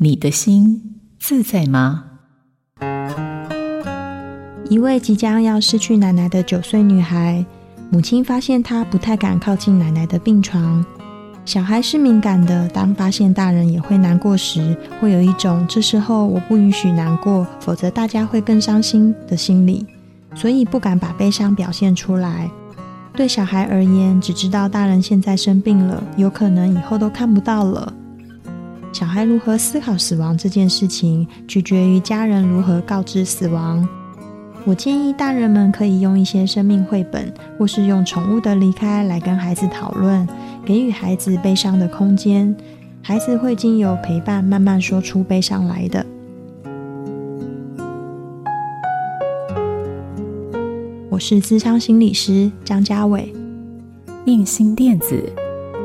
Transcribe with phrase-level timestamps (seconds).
[0.00, 2.04] 你的心自在吗？
[4.70, 7.44] 一位即将要失去奶奶的九岁女孩，
[7.90, 10.86] 母亲发现她不太敢靠近奶奶的病床。
[11.44, 19.84] 小孩是敏感的，当发现大人也会难过时，会有一种这时候我不允许难过，否则大家会更伤心的心理，
[20.32, 22.48] 所以不敢把悲伤表现出来。
[23.14, 27.92] 对小孩而言，只知道大人现在生病了，有可能以后都看不到了。
[28.92, 33.86] 小孩如何思考死亡这件事情，取决于家人如何告知死亡。
[34.64, 40.26] 我建议大人们可以用一些生命绘本，或是用宠物的离开来跟孩子讨论，
[40.64, 42.54] 给予孩子悲伤的空间。
[43.00, 46.04] 孩子会经由陪伴慢慢说出悲伤来的。
[51.08, 53.32] 我是咨商心理师张家伟，
[54.26, 55.32] 映心电子